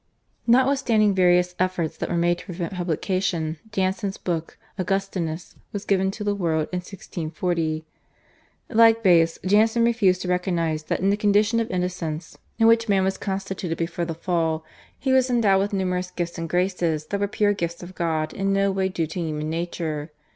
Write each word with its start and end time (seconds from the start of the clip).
"Notwithstanding 0.47 1.13
various 1.13 1.53
efforts 1.59 1.95
that 1.97 2.09
were 2.09 2.17
made 2.17 2.39
to 2.39 2.45
prevent 2.45 2.73
publication 2.73 3.59
Jansen's 3.71 4.17
book 4.17 4.57
/Augustinus/ 4.79 5.53
was 5.71 5.85
given 5.85 6.09
to 6.09 6.23
the 6.23 6.33
world 6.33 6.69
in 6.71 6.77
1640. 6.77 7.85
Like 8.71 9.03
Baius 9.03 9.37
Jansen 9.45 9.83
refused 9.83 10.23
to 10.23 10.27
recognise 10.27 10.85
that 10.85 11.01
in 11.01 11.11
the 11.11 11.17
condition 11.21 11.59
of 11.59 11.69
innocence, 11.69 12.35
in 12.57 12.65
which 12.65 12.89
man 12.89 13.03
was 13.03 13.19
constituted 13.19 13.77
before 13.77 14.05
the 14.05 14.15
Fall, 14.15 14.65
he 14.97 15.13
was 15.13 15.29
endowed 15.29 15.59
with 15.59 15.71
numerous 15.71 16.09
gifts 16.09 16.39
and 16.39 16.49
graces, 16.49 17.05
that 17.05 17.19
were 17.19 17.27
pure 17.27 17.53
gifts 17.53 17.83
of 17.83 17.93
God 17.93 18.33
in 18.33 18.51
no 18.51 18.71
way 18.71 18.89
due 18.89 19.05
to 19.05 19.19
human 19.19 19.51
nature. 19.51 20.09